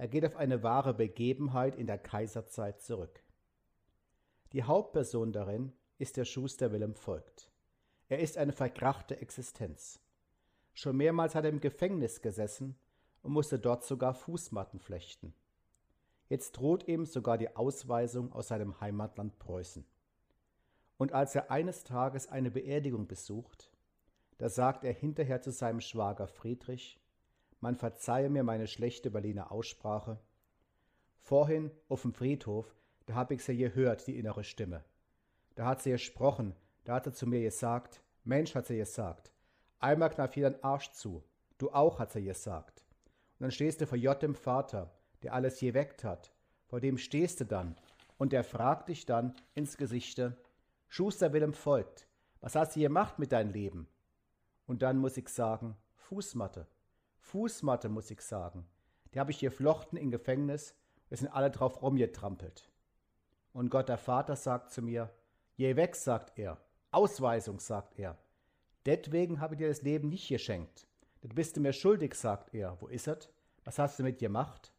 Er 0.00 0.08
geht 0.08 0.24
auf 0.24 0.36
eine 0.36 0.62
wahre 0.62 0.94
Begebenheit 0.94 1.76
in 1.76 1.86
der 1.86 1.98
Kaiserzeit 1.98 2.80
zurück. 2.80 3.22
Die 4.54 4.62
Hauptperson 4.62 5.30
darin 5.30 5.74
ist 5.98 6.16
der 6.16 6.24
Schuster 6.24 6.72
Willem 6.72 6.94
Voigt. 6.94 7.52
Er 8.08 8.20
ist 8.20 8.38
eine 8.38 8.54
verkrachte 8.54 9.20
Existenz. 9.20 10.00
Schon 10.72 10.96
mehrmals 10.96 11.34
hat 11.34 11.44
er 11.44 11.50
im 11.50 11.60
Gefängnis 11.60 12.22
gesessen 12.22 12.78
und 13.20 13.34
musste 13.34 13.58
dort 13.58 13.84
sogar 13.84 14.14
Fußmatten 14.14 14.80
flechten. 14.80 15.34
Jetzt 16.30 16.52
droht 16.52 16.88
ihm 16.88 17.04
sogar 17.04 17.36
die 17.36 17.54
Ausweisung 17.54 18.32
aus 18.32 18.48
seinem 18.48 18.80
Heimatland 18.80 19.38
Preußen. 19.38 19.84
Und 20.96 21.12
als 21.12 21.34
er 21.34 21.50
eines 21.50 21.84
Tages 21.84 22.26
eine 22.26 22.50
Beerdigung 22.50 23.06
besucht, 23.06 23.70
da 24.38 24.48
sagt 24.48 24.82
er 24.82 24.94
hinterher 24.94 25.42
zu 25.42 25.52
seinem 25.52 25.82
Schwager 25.82 26.26
Friedrich, 26.26 26.99
man 27.60 27.76
verzeihe 27.76 28.28
mir 28.30 28.42
meine 28.42 28.66
schlechte 28.66 29.10
Berliner 29.10 29.52
Aussprache. 29.52 30.18
Vorhin 31.18 31.70
auf 31.88 32.02
dem 32.02 32.12
Friedhof, 32.12 32.74
da 33.06 33.14
hab 33.14 33.30
ich 33.30 33.44
sie 33.44 33.56
gehört, 33.56 34.06
die 34.06 34.18
innere 34.18 34.44
Stimme. 34.44 34.84
Da 35.54 35.66
hat 35.66 35.82
sie 35.82 35.90
gesprochen, 35.90 36.54
da 36.84 36.94
hat 36.94 37.04
sie 37.04 37.12
zu 37.12 37.26
mir 37.26 37.42
gesagt, 37.42 38.02
Mensch, 38.24 38.54
hat 38.54 38.66
sie 38.66 38.76
gesagt, 38.76 39.32
einmal 39.78 40.10
knapp 40.10 40.32
dir 40.32 40.50
den 40.50 40.62
Arsch 40.64 40.90
zu, 40.92 41.22
du 41.58 41.70
auch, 41.70 41.98
hat 41.98 42.12
sie 42.12 42.24
gesagt. 42.24 42.84
Und 43.38 43.44
dann 43.44 43.50
stehst 43.50 43.80
du 43.80 43.86
vor 43.86 43.98
J 43.98 44.20
dem 44.22 44.34
Vater, 44.34 44.90
der 45.22 45.34
alles 45.34 45.60
geweckt 45.60 46.04
hat, 46.04 46.32
vor 46.66 46.80
dem 46.80 46.98
stehst 46.98 47.40
du 47.40 47.44
dann, 47.44 47.76
und 48.16 48.32
der 48.32 48.44
fragt 48.44 48.88
dich 48.88 49.06
dann 49.06 49.34
ins 49.54 49.76
Gesichte, 49.76 50.36
Schuster 50.88 51.32
Willem 51.32 51.54
folgt, 51.54 52.06
was 52.40 52.54
hast 52.54 52.76
du 52.76 52.80
gemacht 52.80 53.18
mit 53.18 53.32
deinem 53.32 53.52
Leben? 53.52 53.88
Und 54.66 54.82
dann 54.82 54.98
muss 54.98 55.16
ich 55.16 55.28
sagen, 55.28 55.76
Fußmatte. 55.94 56.66
Fußmatte, 57.30 57.88
muss 57.88 58.10
ich 58.10 58.20
sagen. 58.20 58.66
Die 59.14 59.20
habe 59.20 59.30
ich 59.30 59.38
geflochten 59.38 59.98
im 59.98 60.10
Gefängnis. 60.10 60.74
Wir 61.08 61.16
sind 61.16 61.28
alle 61.28 61.50
drauf 61.50 61.80
rumgetrampelt. 61.82 62.68
Und 63.52 63.70
Gott 63.70 63.88
der 63.88 63.98
Vater 63.98 64.36
sagt 64.36 64.70
zu 64.70 64.82
mir, 64.82 65.10
Geh 65.56 65.76
weg, 65.76 65.94
sagt 65.94 66.38
er. 66.38 66.58
Ausweisung, 66.90 67.60
sagt 67.60 67.98
er. 67.98 68.16
Deswegen 68.86 69.40
habe 69.40 69.54
ich 69.54 69.58
dir 69.58 69.68
das 69.68 69.82
Leben 69.82 70.08
nicht 70.08 70.28
geschenkt. 70.28 70.86
Das 71.20 71.34
bist 71.34 71.56
du 71.56 71.60
mir 71.60 71.72
schuldig, 71.72 72.14
sagt 72.14 72.54
er. 72.54 72.80
Wo 72.80 72.88
ist 72.88 73.06
es? 73.08 73.28
Was 73.64 73.78
hast 73.78 73.98
du 73.98 74.02
mit 74.02 74.18
gemacht? 74.18 74.72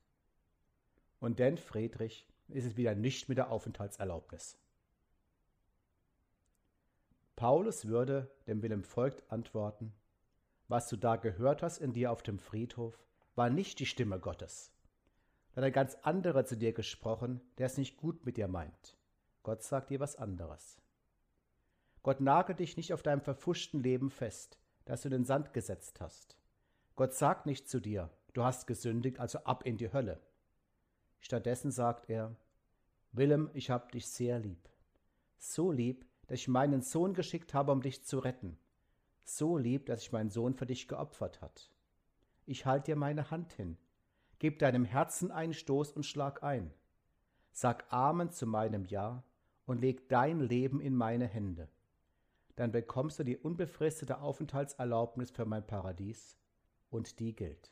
Und 1.20 1.40
denn, 1.40 1.58
Friedrich, 1.58 2.28
ist 2.50 2.66
es 2.66 2.78
wieder 2.78 2.96
nicht 2.96 3.30
mit 3.30 3.38
der 3.38 3.52
Aufenthaltserlaubnis. 3.52 4.58
Paulus 7.36 7.86
würde 7.86 8.30
dem 8.48 8.62
Willem 8.62 8.84
folgt 8.84 9.24
antworten, 9.32 9.94
was 10.72 10.88
du 10.88 10.96
da 10.96 11.18
gehört 11.18 11.64
hast 11.64 11.80
in 11.80 11.92
dir 11.92 12.14
auf 12.14 12.24
dem 12.24 12.40
Friedhof, 12.40 13.06
war 13.36 13.50
nicht 13.50 13.80
die 13.80 13.86
Stimme 13.86 14.20
Gottes. 14.20 14.72
Da 15.52 15.58
hat 15.58 15.66
ein 15.66 15.74
ganz 15.74 15.96
anderer 16.02 16.46
zu 16.46 16.56
dir 16.56 16.72
gesprochen, 16.72 17.42
der 17.58 17.66
es 17.66 17.78
nicht 17.78 17.98
gut 17.98 18.26
mit 18.26 18.38
dir 18.38 18.48
meint. 18.48 18.96
Gott 19.44 19.64
sagt 19.64 19.90
dir 19.90 20.00
was 20.00 20.16
anderes. 20.16 20.82
Gott 22.04 22.22
nagelt 22.22 22.60
dich 22.60 22.78
nicht 22.78 22.94
auf 22.94 23.04
deinem 23.04 23.20
verfuschten 23.20 23.84
Leben 23.84 24.10
fest, 24.10 24.60
das 24.86 25.02
du 25.02 25.10
in 25.10 25.12
den 25.12 25.26
Sand 25.26 25.52
gesetzt 25.52 26.00
hast. 26.00 26.38
Gott 26.96 27.14
sagt 27.14 27.46
nicht 27.46 27.70
zu 27.70 27.82
dir, 27.82 28.10
du 28.32 28.46
hast 28.46 28.66
gesündigt, 28.66 29.20
also 29.20 29.40
ab 29.40 29.66
in 29.66 29.76
die 29.76 29.92
Hölle. 29.92 30.22
Stattdessen 31.20 31.72
sagt 31.72 32.10
er, 32.10 32.34
Willem, 33.12 33.50
ich 33.54 33.70
hab 33.70 33.92
dich 33.92 34.08
sehr 34.08 34.40
lieb. 34.40 34.70
So 35.38 35.70
lieb, 35.70 36.06
dass 36.28 36.40
ich 36.40 36.48
meinen 36.48 36.82
Sohn 36.82 37.14
geschickt 37.14 37.54
habe, 37.54 37.74
um 37.74 37.82
dich 37.82 38.06
zu 38.06 38.20
retten. 38.20 38.58
So 39.24 39.58
lieb, 39.58 39.86
dass 39.86 40.02
sich 40.02 40.12
mein 40.12 40.30
Sohn 40.30 40.54
für 40.54 40.66
dich 40.66 40.88
geopfert 40.88 41.42
hat. 41.42 41.72
Ich 42.46 42.66
halte 42.66 42.92
dir 42.92 42.96
meine 42.96 43.32
Hand 43.32 43.54
hin. 43.54 43.78
Gib 44.40 44.60
deinem 44.60 44.86
Herzen 44.86 45.32
einen 45.32 45.54
Stoß 45.54 45.94
und 45.94 46.06
schlag 46.06 46.44
ein. 46.44 46.74
Sag 47.52 47.92
Amen 47.92 48.32
zu 48.32 48.48
meinem 48.48 48.86
Ja 48.86 49.24
und 49.66 49.82
leg 49.82 50.10
dein 50.10 50.40
Leben 50.40 50.82
in 50.82 50.96
meine 50.96 51.28
Hände. 51.28 51.70
Dann 52.56 52.72
bekommst 52.72 53.20
du 53.20 53.24
die 53.24 53.38
unbefristete 53.38 54.20
Aufenthaltserlaubnis 54.20 55.32
für 55.32 55.46
mein 55.46 55.66
Paradies 55.66 56.38
und 56.90 57.20
die 57.20 57.36
gilt. 57.36 57.72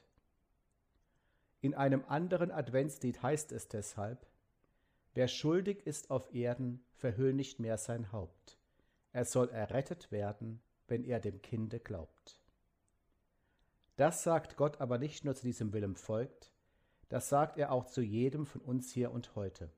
In 1.61 1.73
einem 1.73 2.05
anderen 2.07 2.51
Adventslied 2.51 3.21
heißt 3.21 3.51
es 3.51 3.67
deshalb, 3.67 4.25
Wer 5.13 5.27
schuldig 5.27 5.85
ist 5.85 6.11
auf 6.11 6.33
Erden, 6.33 6.85
verhüll 6.93 7.33
nicht 7.33 7.59
mehr 7.59 7.77
sein 7.77 8.11
Haupt. 8.11 8.57
Er 9.11 9.25
soll 9.25 9.49
errettet 9.49 10.11
werden, 10.11 10.61
wenn 10.89 11.03
er 11.03 11.19
dem 11.19 11.41
Kinde 11.41 11.79
glaubt. 11.79 12.41
Das 13.95 14.23
sagt 14.23 14.55
Gott 14.55 14.79
aber 14.79 14.97
nicht 14.97 15.25
nur 15.25 15.35
zu 15.35 15.43
diesem 15.43 15.73
Willen 15.73 15.95
folgt, 15.95 16.53
das 17.09 17.29
sagt 17.29 17.57
er 17.57 17.71
auch 17.71 17.85
zu 17.85 18.01
jedem 18.01 18.45
von 18.45 18.61
uns 18.61 18.91
hier 18.91 19.11
und 19.11 19.35
heute. 19.35 19.71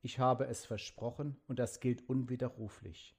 Ich 0.00 0.18
habe 0.18 0.46
es 0.46 0.64
versprochen 0.64 1.36
und 1.48 1.58
das 1.58 1.80
gilt 1.80 2.08
unwiderruflich. 2.08 3.16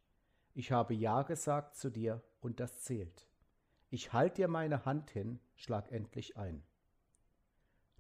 Ich 0.54 0.72
habe 0.72 0.94
Ja 0.94 1.24
gesagt 1.24 1.76
zu 1.76 1.90
dir 1.90 2.22
und 2.42 2.60
das 2.60 2.82
zählt. 2.82 3.28
Ich 3.90 4.14
halt 4.14 4.38
dir 4.38 4.48
meine 4.48 4.86
Hand 4.86 5.12
hin, 5.12 5.40
schlag 5.56 5.92
endlich 5.92 6.38
ein. 6.38 6.64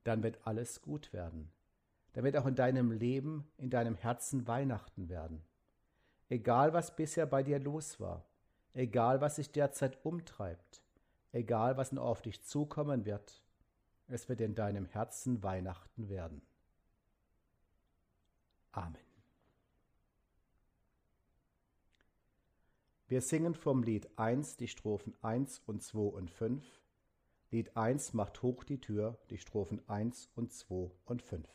Dann 0.03 0.23
wird 0.23 0.45
alles 0.45 0.81
gut 0.81 1.13
werden 1.13 1.51
damit 2.13 2.37
auch 2.37 2.45
in 2.45 2.55
deinem 2.55 2.91
Leben, 2.91 3.51
in 3.57 3.69
deinem 3.69 3.95
Herzen 3.95 4.47
Weihnachten 4.47 5.09
werden. 5.09 5.43
Egal 6.29 6.73
was 6.73 6.95
bisher 6.95 7.25
bei 7.25 7.43
dir 7.43 7.59
los 7.59 7.99
war, 7.99 8.25
egal 8.73 9.21
was 9.21 9.35
sich 9.35 9.51
derzeit 9.51 10.03
umtreibt, 10.03 10.81
egal 11.31 11.77
was 11.77 11.91
noch 11.91 12.03
auf 12.03 12.21
dich 12.21 12.43
zukommen 12.43 13.05
wird, 13.05 13.43
es 14.07 14.29
wird 14.29 14.41
in 14.41 14.55
deinem 14.55 14.85
Herzen 14.85 15.43
Weihnachten 15.43 16.09
werden. 16.09 16.41
Amen. 18.71 18.97
Wir 23.07 23.21
singen 23.21 23.53
vom 23.53 23.83
Lied 23.83 24.09
1 24.17 24.57
die 24.57 24.67
Strophen 24.67 25.13
1 25.21 25.61
und 25.67 25.83
2 25.83 25.99
und 25.99 26.31
5. 26.31 26.65
Lied 27.51 27.77
1 27.77 28.13
macht 28.13 28.41
hoch 28.41 28.63
die 28.63 28.81
Tür, 28.81 29.19
die 29.29 29.37
Strophen 29.37 29.87
1 29.87 30.31
und 30.35 30.51
2 30.51 30.89
und 31.05 31.21
5. 31.21 31.47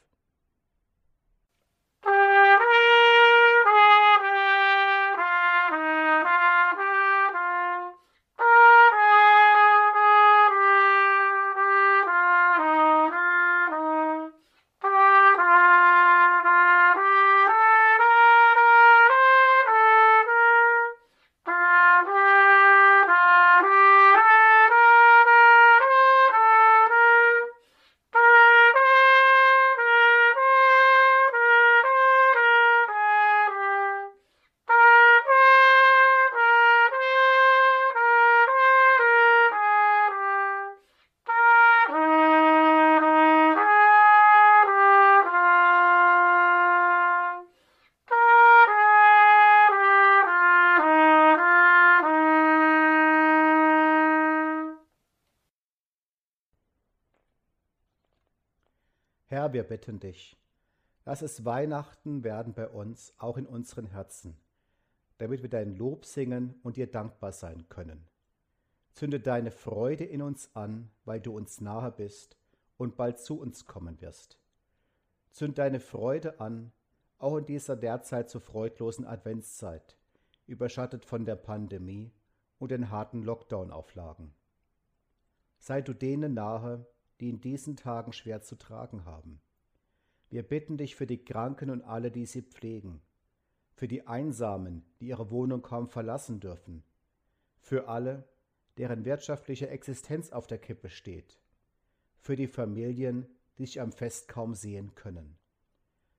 Herr, 59.31 59.53
wir 59.53 59.62
bitten 59.62 60.01
dich, 60.01 60.38
lass 61.05 61.21
es 61.21 61.45
Weihnachten 61.45 62.25
werden 62.25 62.55
bei 62.55 62.67
uns, 62.67 63.12
auch 63.19 63.37
in 63.37 63.45
unseren 63.45 63.85
Herzen, 63.85 64.38
damit 65.19 65.43
wir 65.43 65.51
dein 65.51 65.77
Lob 65.77 66.07
singen 66.07 66.59
und 66.62 66.79
dir 66.79 66.91
dankbar 66.91 67.33
sein 67.33 67.69
können. 67.69 68.09
Zünde 68.95 69.21
deine 69.21 69.51
Freude 69.51 70.05
in 70.05 70.23
uns 70.23 70.57
an, 70.57 70.91
weil 71.05 71.21
du 71.21 71.37
uns 71.37 71.61
nahe 71.61 71.93
bist 71.93 72.38
und 72.79 72.97
bald 72.97 73.19
zu 73.19 73.38
uns 73.38 73.67
kommen 73.67 74.01
wirst. 74.01 74.38
Zünd 75.31 75.59
deine 75.59 75.81
Freude 75.81 76.41
an, 76.41 76.73
auch 77.19 77.37
in 77.37 77.45
dieser 77.45 77.77
derzeit 77.77 78.31
so 78.31 78.41
freudlosen 78.41 79.05
Adventszeit, 79.05 79.99
überschattet 80.47 81.05
von 81.05 81.27
der 81.27 81.37
Pandemie 81.37 82.12
und 82.59 82.71
den 82.71 82.91
harten 82.91 83.23
Lockdown-Auflagen. 83.23 84.33
Sei 85.59 85.83
du 85.83 85.93
denen 85.93 86.33
nahe, 86.33 86.87
die 87.20 87.31
in 87.31 87.40
diesen 87.40 87.76
Tagen 87.76 88.12
schwer 88.12 88.42
zu 88.42 88.57
tragen 88.57 89.04
haben. 89.04 89.40
Wir 90.31 90.42
bitten 90.42 90.76
dich 90.76 90.94
für 90.94 91.07
die 91.07 91.24
Kranken 91.24 91.70
und 91.70 91.83
alle, 91.83 92.11
die 92.11 92.26
sie 92.26 92.42
pflegen, 92.42 93.00
für 93.74 93.88
die 93.88 94.07
Einsamen, 94.07 94.85
die 95.00 95.09
ihre 95.09 95.31
Wohnung 95.31 95.62
kaum 95.62 95.88
verlassen 95.88 96.40
dürfen, 96.40 96.83
für 97.61 97.88
alle, 97.88 98.28
deren 98.76 99.04
wirtschaftliche 99.04 99.68
Existenz 99.68 100.31
auf 100.31 100.46
der 100.46 100.59
Kippe 100.59 100.90
steht, 100.90 101.38
für 102.20 102.37
die 102.37 102.46
Familien, 102.46 103.26
die 103.57 103.66
sich 103.66 103.81
am 103.81 103.92
Fest 103.92 104.28
kaum 104.28 104.54
sehen 104.54 104.94
können. 104.94 105.37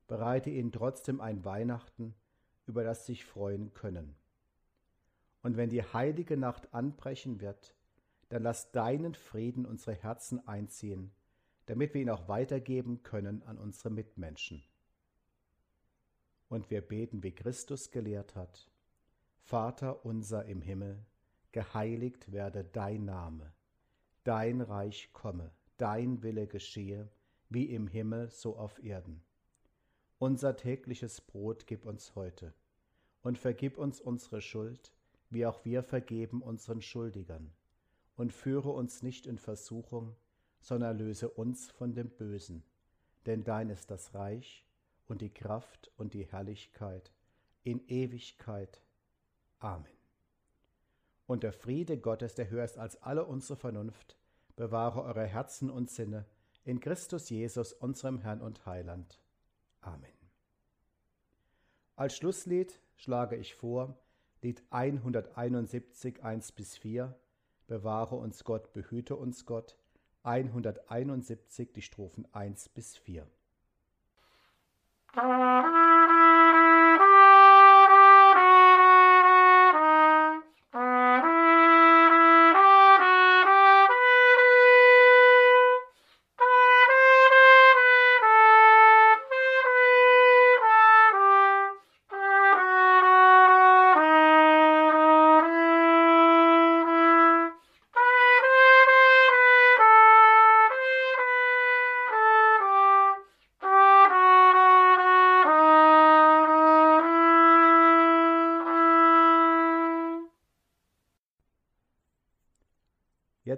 Bereite 0.07 0.49
ihnen 0.49 0.71
trotzdem 0.71 1.21
ein 1.21 1.45
Weihnachten, 1.45 2.15
über 2.65 2.83
das 2.83 3.05
sie 3.05 3.13
sich 3.13 3.25
freuen 3.25 3.73
können. 3.73 4.15
Und 5.41 5.55
wenn 5.55 5.69
die 5.69 5.83
heilige 5.83 6.35
Nacht 6.35 6.73
anbrechen 6.73 7.39
wird, 7.39 7.75
dann 8.30 8.44
lass 8.44 8.72
deinen 8.72 9.15
Frieden 9.15 9.65
unsere 9.65 9.96
Herzen 9.96 10.48
einziehen, 10.48 11.12
damit 11.65 11.94
wir 11.94 12.02
ihn 12.02 12.10
auch 12.10 12.28
weitergeben 12.28 13.04
können 13.04 13.44
an 13.44 13.58
unsere 13.58 13.89
Mitmenschen. 13.89 14.63
Und 16.48 16.72
wir 16.72 16.82
beten, 16.82 17.22
wie 17.22 17.32
Christus 17.32 17.92
gelehrt 17.92 18.36
hat, 18.36 18.72
Vater 19.39 20.06
unser 20.06 20.46
im 20.46 20.62
Himmel, 20.62 21.06
geheiligt 21.52 22.32
werde 22.32 22.63
dein 22.63 23.06
Name, 23.06 23.52
dein 24.24 24.62
Reich 24.62 25.12
komme, 25.13 25.52
dein 25.78 26.22
Wille 26.24 26.48
geschehe, 26.48 27.10
wie 27.50 27.65
im 27.65 27.88
Himmel 27.88 28.30
so 28.30 28.58
auf 28.58 28.84
Erden. 28.84 29.24
Unser 30.20 30.56
tägliches 30.56 31.22
Brot 31.22 31.65
gib 31.65 31.86
uns 31.86 32.13
heute 32.15 32.54
und 33.22 33.38
vergib 33.38 33.78
uns 33.78 34.02
unsere 34.02 34.42
Schuld, 34.42 34.94
wie 35.30 35.46
auch 35.46 35.65
wir 35.65 35.82
vergeben 35.82 36.42
unseren 36.42 36.82
Schuldigern. 36.82 37.54
Und 38.19 38.34
führe 38.34 38.71
uns 38.71 39.01
nicht 39.01 39.25
in 39.25 39.38
Versuchung, 39.38 40.13
sondern 40.60 40.97
löse 40.97 41.29
uns 41.29 41.71
von 41.71 41.93
dem 41.93 42.10
Bösen. 42.10 42.65
Denn 43.25 43.45
dein 43.45 43.69
ist 43.69 43.89
das 43.91 44.13
Reich 44.13 44.65
und 45.08 45.21
die 45.21 45.29
Kraft 45.29 45.89
und 45.95 46.13
die 46.13 46.25
Herrlichkeit 46.25 47.13
in 47.63 47.88
Ewigkeit. 47.88 48.82
Amen. 49.60 49.88
Und 51.27 51.43
der 51.43 51.53
Friede 51.53 51.97
Gottes, 51.97 52.36
der 52.36 52.49
höher 52.49 52.65
ist 52.65 52.77
als 52.77 53.01
alle 53.01 53.23
unsere 53.23 53.55
Vernunft, 53.55 54.17
bewahre 54.58 55.01
eure 55.03 55.25
Herzen 55.25 55.69
und 55.69 55.89
Sinne 55.89 56.25
in 56.65 56.82
Christus 56.82 57.29
Jesus, 57.29 57.71
unserem 57.71 58.19
Herrn 58.19 58.41
und 58.41 58.65
Heiland. 58.65 59.21
Amen. 59.79 60.12
Als 61.95 62.17
Schlusslied 62.17 62.82
schlage 62.97 63.38
ich 63.38 63.55
vor 63.55 63.97
Lied 64.41 64.62
171 64.71 66.21
1 66.21 66.51
bis 66.51 66.75
4 66.75 67.17
Bewahre 67.69 68.15
uns 68.15 68.43
Gott, 68.43 68.73
behüte 68.73 69.15
uns 69.15 69.45
Gott 69.45 69.77
171 70.23 71.71
die 71.71 71.84
Strophen 71.84 72.27
1 72.34 72.69
bis 72.69 72.97
4. 72.97 73.27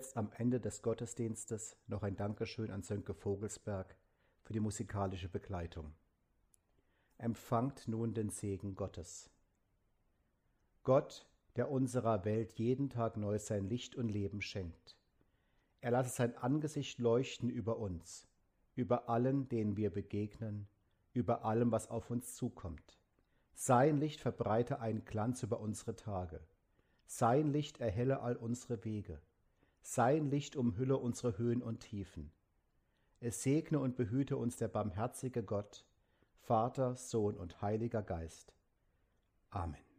Jetzt 0.02 0.18
am 0.18 0.32
Ende 0.36 0.60
des 0.60 0.82
Gottesdienstes 0.82 1.78
noch 1.86 2.02
ein 2.02 2.16
Dankeschön 2.16 2.72
an 2.72 2.82
Sönke 2.82 3.14
Vogelsberg 3.14 3.96
für 4.42 4.52
die 4.52 4.60
musikalische 4.60 5.30
Begleitung. 5.30 5.94
Empfangt 7.20 7.88
nun 7.88 8.16
den 8.16 8.32
Segen 8.32 8.74
Gottes. 8.74 9.30
Gott, 10.82 11.28
der 11.56 11.70
unserer 11.70 12.26
Welt 12.26 12.54
jeden 12.54 12.90
Tag 12.90 13.16
neu 13.16 13.38
sein 13.38 13.70
Licht 13.70 13.96
und 13.96 14.10
Leben 14.10 14.42
schenkt. 14.42 14.98
Er 15.82 15.92
lasse 15.92 16.10
sein 16.10 16.36
Angesicht 16.36 16.98
leuchten 16.98 17.52
über 17.52 17.78
uns, 17.78 18.28
über 18.74 19.08
allen, 19.08 19.50
denen 19.50 19.78
wir 19.78 19.92
begegnen, 19.92 20.68
über 21.14 21.46
allem, 21.46 21.72
was 21.72 21.92
auf 21.92 22.10
uns 22.10 22.34
zukommt. 22.36 22.98
Sein 23.54 23.98
Licht 23.98 24.20
verbreite 24.20 24.80
einen 24.80 25.06
Glanz 25.06 25.44
über 25.44 25.60
unsere 25.60 25.96
Tage. 25.96 26.42
Sein 27.06 27.46
Licht 27.46 27.80
erhelle 27.80 28.22
all 28.22 28.36
unsere 28.36 28.84
Wege. 28.84 29.22
Sein 29.82 30.30
Licht 30.30 30.56
umhülle 30.56 30.98
unsere 30.98 31.38
Höhen 31.38 31.62
und 31.62 31.82
Tiefen. 31.82 32.32
Es 33.20 33.44
segne 33.44 33.80
und 33.80 33.96
behüte 33.96 34.38
uns 34.38 34.58
der 34.58 34.68
barmherzige 34.68 35.44
Gott, 35.44 35.86
Vater, 36.40 36.96
Sohn 36.96 37.38
und 37.38 37.62
Heiliger 37.62 38.02
Geist. 38.02 38.54
Amen. 39.50 39.91